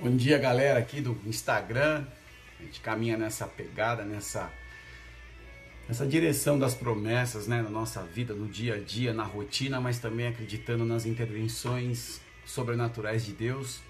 [0.00, 2.04] Bom dia, galera aqui do Instagram.
[2.58, 4.52] A gente caminha nessa pegada, nessa
[5.88, 9.98] nessa direção das promessas, né, na nossa vida, no dia a dia, na rotina, mas
[9.98, 13.80] também acreditando nas intervenções sobrenaturais de Deus.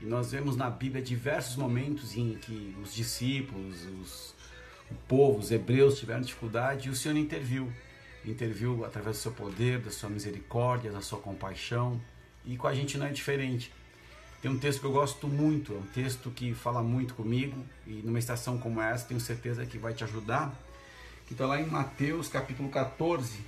[0.00, 4.34] E nós vemos na Bíblia diversos momentos em que os discípulos, os,
[4.90, 7.72] o povo, os hebreus tiveram dificuldade e o Senhor interviu.
[8.24, 12.00] Interviu através do seu poder, da sua misericórdia, da sua compaixão.
[12.44, 13.72] E com a gente não é diferente.
[14.40, 17.56] Tem um texto que eu gosto muito, é um texto que fala muito comigo
[17.86, 20.54] e numa estação como essa tenho certeza que vai te ajudar.
[21.26, 23.40] Que está lá em Mateus capítulo 14,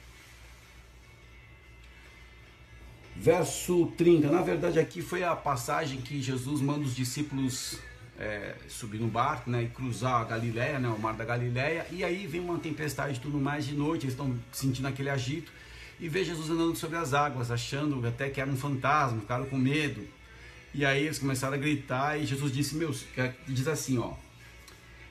[3.15, 4.29] verso 30.
[4.31, 7.79] Na verdade, aqui foi a passagem que Jesus manda os discípulos
[8.19, 11.87] é, subir no barco né, e cruzar a Galileia, né, o mar da Galileia.
[11.91, 15.53] E aí vem uma tempestade e tudo mais de noite, eles estão sentindo aquele agito.
[16.01, 19.57] E vê Jesus andando sobre as águas, achando até que era um fantasma, ficaram com
[19.57, 20.07] medo.
[20.75, 23.05] E aí eles começaram a gritar e Jesus disse, meus,
[23.47, 24.15] diz assim, ó,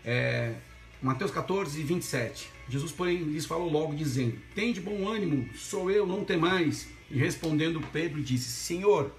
[0.06, 0.54] é,
[1.02, 2.50] Mateus 14, 27.
[2.70, 6.88] Jesus, porém, lhes falou logo, dizendo: Tem de bom ânimo, sou eu, não tem mais.
[7.12, 9.12] E respondendo Pedro, disse: Senhor,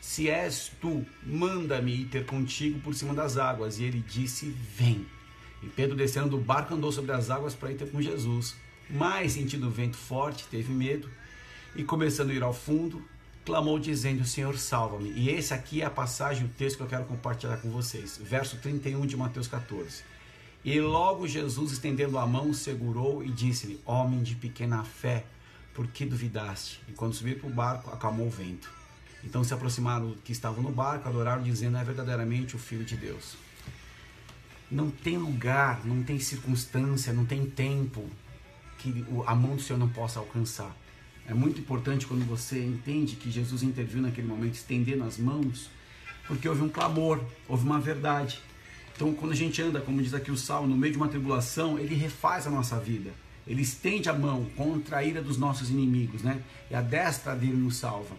[0.00, 3.78] se és tu, manda-me ir ter contigo por cima das águas.
[3.78, 5.06] E ele disse: Vem.
[5.62, 8.54] E Pedro, descendo do barco, andou sobre as águas para ir ter com Jesus.
[8.90, 11.08] Mas, sentindo o vento forte, teve medo
[11.74, 13.02] e, começando a ir ao fundo,
[13.44, 15.10] clamou dizendo: Senhor, salva-me.
[15.10, 18.18] E esse aqui é a passagem, o texto que eu quero compartilhar com vocês.
[18.22, 20.02] Verso 31 de Mateus 14.
[20.64, 25.24] E logo Jesus, estendendo a mão, segurou e disse-lhe: Homem de pequena fé,
[25.74, 26.80] por que duvidaste?
[26.88, 28.70] E quando subiu para o barco, acalmou o vento.
[29.24, 33.36] Então se aproximaram que estavam no barco, adoraram, dizendo: É verdadeiramente o Filho de Deus.
[34.70, 38.08] Não tem lugar, não tem circunstância, não tem tempo
[38.78, 40.74] que a mão do Senhor não possa alcançar.
[41.26, 45.70] É muito importante quando você entende que Jesus interviu naquele momento, estendendo as mãos,
[46.26, 48.40] porque houve um clamor, houve uma verdade.
[48.94, 51.78] Então, quando a gente anda, como diz aqui o Salmo, no meio de uma tribulação,
[51.78, 53.10] ele refaz a nossa vida.
[53.46, 56.42] Ele estende a mão contra a ira dos nossos inimigos, né?
[56.70, 58.14] E a destra dele nos salva.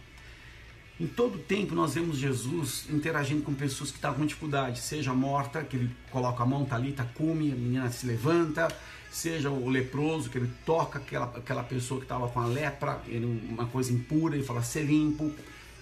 [1.00, 5.64] Em todo tempo nós vemos Jesus interagindo com pessoas que estavam com dificuldade, seja morta,
[5.64, 8.68] que ele coloca a mão, tá ali, tá cume, a menina se levanta,
[9.12, 13.26] seja o leproso, que ele toca aquela, aquela pessoa que estava com a lepra, ele,
[13.50, 15.31] uma coisa impura, ele fala ser limpo,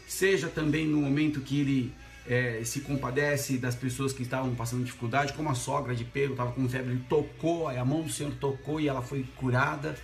[0.08, 1.94] seja também no momento que ele
[2.26, 6.54] é, se compadece das pessoas que estavam passando dificuldade, como a sogra de Pedro estava
[6.54, 9.96] com febre, ele tocou, a mão do Senhor tocou e ela foi curada.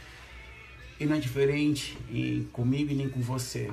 [0.99, 3.69] E não é diferente em, comigo e nem com você.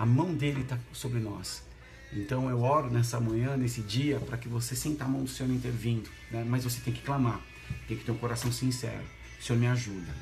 [0.00, 1.62] A mão dele está sobre nós.
[2.10, 5.52] Então eu oro nessa manhã, nesse dia, para que você sinta a mão do Senhor
[5.52, 6.08] intervindo.
[6.30, 6.42] Né?
[6.48, 7.38] Mas você tem que clamar,
[7.86, 9.04] tem que ter um coração sincero.
[9.38, 10.12] O Senhor me ajuda.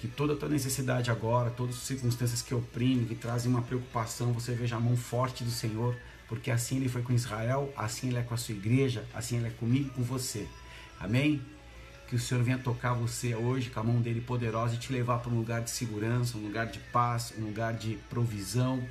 [0.00, 4.32] Que toda a tua necessidade agora, todas as circunstâncias que oprimem, que trazem uma preocupação,
[4.32, 5.94] você veja a mão forte do Senhor
[6.34, 9.48] porque assim ele foi com Israel, assim ele é com a sua igreja, assim ele
[9.48, 10.48] é comigo e com você.
[10.98, 11.42] Amém?
[12.08, 15.18] Que o Senhor venha tocar você hoje com a mão dele poderosa e te levar
[15.18, 18.82] para um lugar de segurança, um lugar de paz, um lugar de provisão,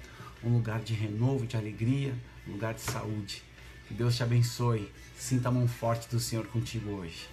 [0.43, 2.13] um lugar de renovo, de alegria,
[2.47, 3.43] um lugar de saúde.
[3.87, 4.91] Que Deus te abençoe.
[5.17, 7.32] Sinta a mão forte do Senhor contigo hoje.